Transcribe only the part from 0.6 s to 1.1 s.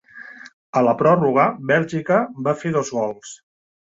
A la